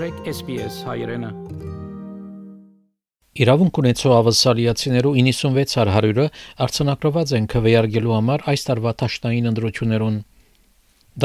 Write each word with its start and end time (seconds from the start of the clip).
մտրեք 0.00 0.28
SPS 0.32 0.76
հայրենը։ 0.88 1.28
Իրավունք 3.44 3.80
ունեցող 3.82 4.12
ավասալիացիներու 4.16 5.10
96-100-ը 5.20 6.24
արցանակրված 6.64 7.34
են 7.36 7.48
քվեարկելու 7.52 8.14
համար 8.16 8.44
այս 8.52 8.64
տարվա 8.70 8.94
տաշնային 9.02 9.50
ընդրություններուն։ 9.50 10.16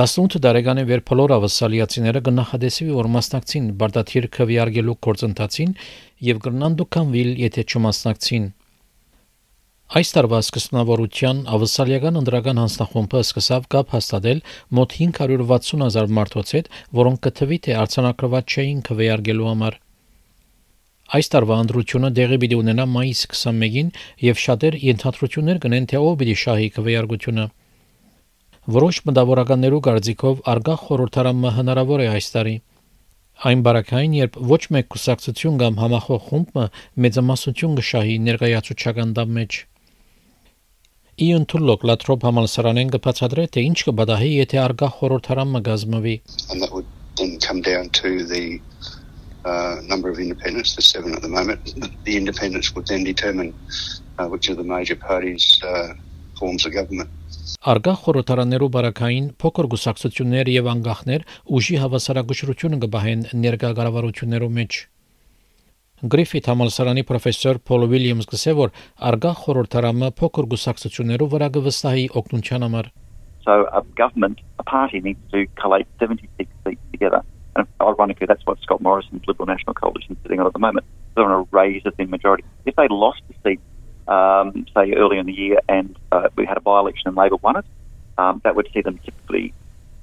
18 0.02 0.44
տարեկան 0.48 0.84
վեր 0.92 1.06
բոլոր 1.08 1.36
ավասալիացիները 1.38 2.24
կնախադեսվի 2.28 2.92
որ 3.00 3.10
մասնակցին 3.16 3.72
բարդաթիր 3.80 4.28
քվեարկելու 4.36 5.00
գործընթացին 5.08 5.74
եւ 6.36 6.44
կրնան 6.44 6.80
դուքանվիլ 6.84 7.32
եթե 7.46 7.68
չմասնակցին։ 7.72 8.52
Այս 9.86 10.10
տարվա 10.16 10.38
սկզբնավորության 10.42 11.42
ավսալիական 11.56 12.16
ընդրական 12.18 12.58
հանձնախումբը 12.58 13.20
սկսավ 13.22 13.66
կապ 13.70 13.92
հաստատել 13.94 14.40
մոտ 14.78 14.94
560 14.98 15.84
հազար 15.86 16.08
մարդոց 16.18 16.54
հետ, 16.56 16.70
որոնք 17.00 17.20
կթվի 17.26 17.60
թե 17.68 17.76
արցանակրված 17.82 18.56
չէին 18.56 18.80
քվեարկելու 18.88 19.50
համար։ 19.50 19.78
Այս 21.16 21.30
տարվա 21.36 21.58
ընդրությունը 21.66 22.10
դեղի 22.18 22.40
պիտի 22.42 22.58
ունենա 22.64 22.88
մայիսի 22.96 23.30
21-ին 23.36 23.92
եւ 24.26 24.42
շատեր 24.46 24.80
ենթադրություններ 24.90 25.62
կնեն 25.68 25.88
թե 25.94 26.02
ով 26.02 26.18
պիտի 26.22 26.36
շահի 26.46 26.70
քվեարկությունը։ 26.80 27.46
Որոշ 28.76 29.02
մտավորականներու 29.06 29.84
կարծիքով 29.86 30.42
արգա 30.56 30.76
խորհրդարանը 30.82 31.54
հնարավոր 31.60 32.06
է 32.08 32.10
այս 32.16 32.32
տարի։ 32.34 32.56
Այն 33.46 33.64
բարակային, 33.70 34.18
երբ 34.18 34.42
ոչ 34.50 34.62
մեկ 34.74 34.92
կուսակցություն 34.96 35.62
կամ 35.62 35.80
համախոհ 35.84 36.22
խումբը 36.26 36.68
մեծամասնություն 37.06 37.80
կշահի 37.84 38.20
ներկայացուցչական 38.26 39.16
դամ 39.20 39.34
մեջ։ 39.38 39.62
Իոն 41.16 41.46
Թուլլոկ 41.48 41.84
լատրոփ 41.88 42.24
համալսարանեն 42.28 42.90
կբացատրե 42.92 43.44
թե 43.56 43.62
ինչ 43.66 43.76
կբադահի 43.88 44.32
եթե 44.36 44.58
արգա 44.60 44.88
խորհրդարանը 44.96 45.62
would 46.74 46.88
then 47.16 47.40
come 47.40 47.62
down 47.62 47.88
to 48.00 48.26
the 48.32 48.60
uh, 49.46 49.80
number 49.88 50.10
of 50.10 50.20
independents, 50.20 50.76
there's 50.76 50.92
seven 50.92 51.16
at 51.16 51.22
the 51.22 51.30
moment. 51.30 51.72
The 52.04 52.18
independents 52.18 52.76
would 52.76 52.88
then 52.88 53.06
determine 53.06 53.54
uh, 54.20 54.28
which 54.28 54.50
of 54.50 54.58
the 54.58 54.66
major 54.66 54.98
parties 54.98 55.46
uh, 55.64 55.94
forms 56.38 56.68
the 56.68 56.72
government. 56.78 57.10
Արգա 57.64 57.94
խորհրդարաներու 58.04 58.70
բարակային 58.76 59.30
փոքր 59.40 59.70
գուսակցություններ 59.76 60.52
եւ 60.52 60.68
անգախներ 60.74 61.24
ուժի 61.60 61.80
հավասարակշռությունը 61.86 62.82
կբահեն 62.84 63.24
ներկա 63.46 63.72
կառավարություններու 63.80 64.52
մեջ 64.60 64.82
Գրիֆիթ 66.01 66.47
համալսարանի 66.49 67.03
պրոֆեսոր 67.11 67.59
Փոլ 67.69 67.83
Ուիլյամս 67.87 68.29
գսե 68.31 68.53
որ 68.57 68.71
արգա 69.11 69.33
խորհրդարանը 69.41 70.09
փոքր 70.21 70.47
գուսակցություններով 70.55 71.35
վրա 71.35 71.49
կվստահի 71.57 72.07
օգնության 72.21 72.65
համար 72.67 72.89
So 73.45 73.67
a 73.73 73.83
government, 73.97 74.41
a 74.59 74.63
party 74.63 75.01
needs 75.01 75.21
to 75.33 75.47
collate 75.57 75.87
76 75.99 76.51
seats 76.65 76.81
together. 76.93 77.23
And 77.57 77.67
ironically, 77.81 78.27
that's 78.27 78.45
what 78.47 78.61
Scott 78.61 78.81
Morrison's 78.81 79.23
Liberal 79.27 79.47
National 79.47 79.75
Coalition 79.75 80.13
is 80.13 80.19
sitting 80.23 80.41
on 80.41 80.47
at 80.47 80.53
the 80.53 80.59
moment. 80.59 80.85
They're 81.15 81.25
on 81.25 81.33
a 81.33 81.57
raise 81.57 81.83
of 81.87 81.97
the 81.97 82.05
majority. 82.05 82.45
If 82.67 82.77
they 82.77 82.87
lost 82.89 83.23
the 83.29 83.35
seat, 83.43 83.61
um, 84.09 84.67
say 84.75 84.93
early 84.93 85.19
in 85.19 85.27
the 85.27 85.33
year, 85.33 85.59
and 85.69 85.97
uh, 86.13 86.29
we 86.37 86.45
had 86.45 86.57
a 86.57 86.61
by-election 86.61 87.09
and 87.09 87.17
Labor 87.17 87.37
won 87.37 87.57
it, 87.57 87.65
um, 88.19 88.41
that 88.45 88.57
would 88.57 88.69
see 88.75 88.83
them 88.83 88.99
typically 89.05 89.55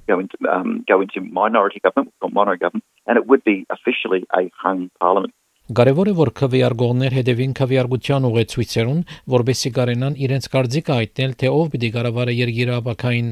go 0.08 0.20
into 0.20 0.38
um, 0.50 0.84
go 0.88 1.02
into 1.02 1.22
minority 1.22 1.80
government 1.84 2.14
or 2.22 2.30
mono 2.30 2.56
government, 2.56 2.86
and 3.06 3.18
it 3.18 3.28
would 3.28 3.44
be 3.44 3.66
officially 3.70 4.26
a 4.36 4.50
hung 4.58 4.90
parliament. 5.00 5.34
Կարևոր 5.79 6.09
է 6.11 6.13
որ 6.19 6.31
քվեարկողներ 6.37 7.15
հետևին 7.17 7.53
քվեարկության 7.57 8.25
ուղեցույցերուն, 8.29 8.99
որբեսի 9.35 9.71
կարենան 9.77 10.17
իրենց 10.27 10.49
կարծիքը 10.53 10.97
հայտնել, 10.99 11.33
թե 11.43 11.53
ով 11.59 11.71
պիտի 11.73 11.91
կառավարի 11.95 12.35
երկիրը 12.39 12.75
ապակային։ 12.83 13.29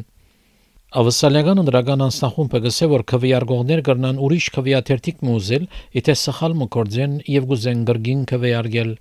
Ավսալիական 1.01 1.63
ընդրական 1.65 2.05
անձնախումբը 2.07 2.61
գսե 2.67 2.89
որ 2.93 3.05
քվեարկողներ 3.13 3.83
կրնան 3.91 4.23
ուրիշ 4.29 4.47
քվեաթերթիկ 4.57 5.21
մուզել, 5.27 5.69
եթե 5.99 6.17
սխալ 6.23 6.57
մկործեն 6.63 7.19
եւ 7.35 7.51
գուզեն 7.51 7.85
գրգին 7.91 8.25
քվեարկել։ 8.31 8.95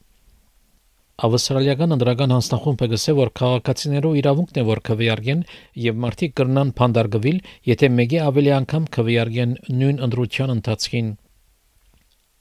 Ավստրալիական 1.29 1.95
ընդրական 1.99 2.35
հանձնախումբը 2.35 2.91
գսե 2.95 3.17
որ 3.19 3.33
քաղաքացիներու 3.39 4.13
իրավունքն 4.19 4.59
է 4.59 4.67
որ 4.73 4.83
քվեարկեն 4.89 5.41
եւ 5.85 6.03
մարդիկ 6.03 6.37
կրնան 6.39 6.75
փանդարգվել, 6.79 7.41
եթե 7.71 7.89
մեկի 7.95 8.21
ավելի 8.27 8.53
անգամ 8.59 8.85
քվեարկեն 8.99 9.57
նույն 9.79 10.05
ընդրության 10.09 10.55
ընթացքին։ 10.59 11.09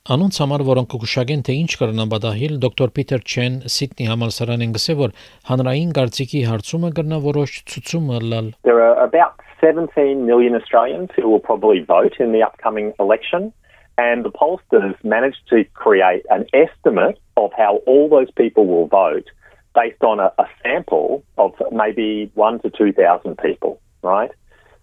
Անոնց 0.08 0.36
համար 0.42 0.62
որոնք 0.68 0.88
կգուշակեն 0.92 1.42
թե 1.48 1.54
ինչ 1.62 1.68
կրնան 1.80 2.10
բադահիլ 2.12 2.56
դոկտոր 2.60 2.90
Պիտեր 2.96 3.22
Չեն 3.24 3.54
Սիդնի 3.74 4.08
համալսարանեն 4.10 4.74
գսե 4.74 4.96
որ 4.98 5.14
հանրային 5.48 5.94
կարծիքի 5.96 6.42
հարցումը 6.44 6.90
կրնա 6.98 7.18
որոշ 7.24 7.54
ցուցում 7.72 8.10
լալ 8.32 8.50
There 8.68 8.82
are 8.84 8.98
about 9.00 9.40
17 9.62 10.26
million 10.26 10.58
Australians 10.58 11.08
who 11.16 11.24
will 11.30 11.40
probably 11.40 11.80
vote 11.80 12.20
in 12.20 12.36
the 12.36 12.42
upcoming 12.44 12.92
election 13.00 13.48
and 13.96 14.26
the 14.26 14.34
pollsters 14.34 14.92
managed 15.04 15.40
to 15.54 15.64
create 15.72 16.28
an 16.28 16.44
estimate 16.52 17.16
of 17.38 17.56
how 17.56 17.80
all 17.86 18.10
those 18.10 18.30
people 18.42 18.66
will 18.66 18.86
vote 18.88 19.32
based 19.74 20.04
on 20.04 20.20
a, 20.20 20.28
a 20.36 20.44
sample 20.62 21.24
of 21.38 21.56
maybe 21.72 22.30
1 22.34 22.60
to 22.60 22.68
2,000 22.68 23.38
people, 23.38 23.80
right? 24.02 24.30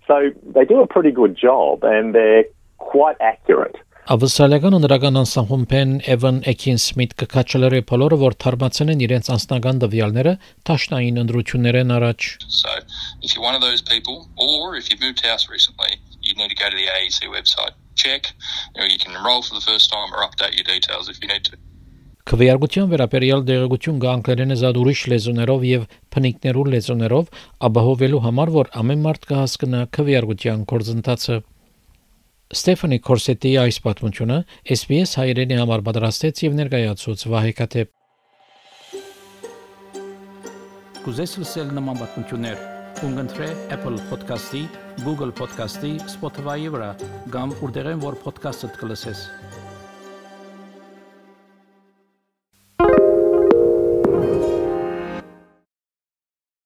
So 0.08 0.32
they 0.58 0.66
do 0.66 0.82
a 0.82 0.88
pretty 0.88 1.12
good 1.12 1.38
job 1.38 1.84
and 1.84 2.16
they're 2.16 2.46
quite 2.80 3.18
accurate. 3.22 3.78
Ավստրալիական 4.07 4.77
ընդրական 4.77 5.19
անսահումբեն 5.19 5.95
Էվան 6.15 6.37
Էքին 6.53 6.77
Սմիթ 6.79 7.15
կկաչելրի 7.23 7.81
բոլորը 7.91 8.19
որ 8.21 8.35
թարմացեն 8.45 8.93
են 8.93 9.01
իրենց 9.03 9.31
անձնական 9.35 9.81
դվյալները 9.83 10.35
տաշնային 10.71 11.19
ընդրություններեն 11.23 11.91
առաջ 11.97 12.29
So 12.47 12.71
if 13.27 13.35
you're 13.35 13.43
one 13.43 13.59
of 13.59 13.65
those 13.67 13.83
people 13.83 14.31
or 14.39 14.79
if 14.79 14.87
you've 14.93 15.03
moved 15.03 15.27
house 15.27 15.51
recently 15.51 15.99
you 16.23 16.39
need 16.39 16.55
to 16.55 16.59
go 16.63 16.71
to 16.71 16.79
the 16.79 16.87
AEC 16.87 17.27
website 17.35 17.75
check 17.99 18.31
you, 18.31 18.79
know, 18.79 18.87
you 18.87 19.01
can 19.03 19.11
enroll 19.11 19.43
for 19.43 19.59
the 19.59 19.65
first 19.67 19.91
time 19.91 20.15
or 20.15 20.23
update 20.23 20.55
your 20.55 20.69
details 20.71 21.11
if 21.11 21.19
you 21.19 21.27
need 21.27 21.43
to. 21.51 21.59
Քվեարկության 22.31 22.89
վերաբերյալ 22.91 23.43
դեղեցություն 23.51 23.99
կա 24.03 24.15
անգլերենը 24.21 24.55
զատ 24.63 24.79
ուրիշ 24.83 25.03
լեզուներով 25.13 25.67
եւ 25.67 25.91
փնիկներու 26.15 26.65
լեզուներով 26.75 27.29
ապահովելու 27.71 28.23
համար 28.25 28.55
որ 28.61 28.73
ամեն 28.83 29.05
մարդ 29.05 29.29
կհասկնա 29.31 29.85
քվեարկության 29.99 30.65
կորձընթացը 30.73 31.37
Ստեֆանի 32.55 33.01
Կորսետի 33.03 33.51
այս 33.59 33.77
պատմությունը 33.83 34.35
SBS 34.71 35.17
հայրենի 35.19 35.57
համար 35.59 35.81
պատրաստեց 35.89 36.43
եւ 36.45 36.53
ներկայացուց 36.61 37.25
Վահե 37.33 37.55
Կատեփ։ 37.59 37.91
Կուզես 41.03 41.35
լսել 41.43 41.75
նման 41.75 41.99
պատմություններ, 42.05 42.63
կընտրե 43.01 43.51
Apple 43.75 43.99
Podcast-ի, 44.13 44.63
Google 45.03 45.35
Podcast-ի, 45.43 45.93
Spotify-ի 46.15 46.71
վրա, 46.77 46.93
կամ 47.35 47.59
որտեղեն 47.65 48.07
որ 48.07 48.23
podcast-ը 48.23 48.71
կլսես։ 48.79 49.27